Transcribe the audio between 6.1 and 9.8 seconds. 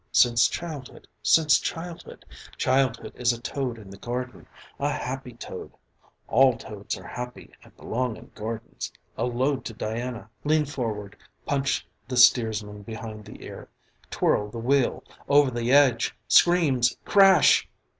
All toads are happy and belong in gardens. A toad to